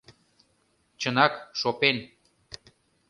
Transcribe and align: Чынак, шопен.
Чынак, 0.99 1.33
шопен. 1.59 1.97